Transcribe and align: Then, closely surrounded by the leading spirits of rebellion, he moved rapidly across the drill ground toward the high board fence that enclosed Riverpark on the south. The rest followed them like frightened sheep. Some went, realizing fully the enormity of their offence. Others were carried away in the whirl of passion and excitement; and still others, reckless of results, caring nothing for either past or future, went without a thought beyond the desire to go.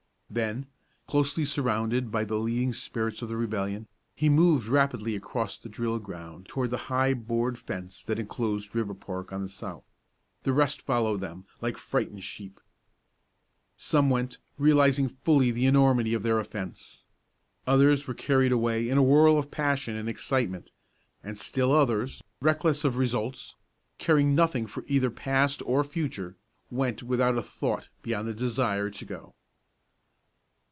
Then, 0.33 0.67
closely 1.07 1.43
surrounded 1.43 2.09
by 2.09 2.23
the 2.23 2.37
leading 2.37 2.71
spirits 2.71 3.21
of 3.21 3.29
rebellion, 3.31 3.89
he 4.15 4.29
moved 4.29 4.67
rapidly 4.69 5.13
across 5.13 5.57
the 5.57 5.67
drill 5.67 5.99
ground 5.99 6.45
toward 6.47 6.71
the 6.71 6.77
high 6.87 7.13
board 7.13 7.59
fence 7.59 8.01
that 8.05 8.17
enclosed 8.17 8.71
Riverpark 8.73 9.33
on 9.33 9.41
the 9.41 9.49
south. 9.49 9.83
The 10.43 10.53
rest 10.53 10.81
followed 10.83 11.19
them 11.19 11.43
like 11.59 11.75
frightened 11.75 12.23
sheep. 12.23 12.61
Some 13.75 14.09
went, 14.09 14.37
realizing 14.57 15.09
fully 15.09 15.51
the 15.51 15.65
enormity 15.65 16.13
of 16.13 16.23
their 16.23 16.39
offence. 16.39 17.03
Others 17.67 18.07
were 18.07 18.13
carried 18.13 18.53
away 18.53 18.87
in 18.87 18.95
the 18.95 19.03
whirl 19.03 19.37
of 19.37 19.51
passion 19.51 19.97
and 19.97 20.07
excitement; 20.07 20.69
and 21.25 21.37
still 21.37 21.73
others, 21.73 22.23
reckless 22.39 22.85
of 22.85 22.95
results, 22.95 23.57
caring 23.97 24.33
nothing 24.33 24.65
for 24.65 24.85
either 24.87 25.09
past 25.09 25.61
or 25.65 25.83
future, 25.83 26.37
went 26.69 27.03
without 27.03 27.37
a 27.37 27.43
thought 27.43 27.89
beyond 28.01 28.29
the 28.29 28.33
desire 28.33 28.89
to 28.91 29.03
go. 29.03 29.35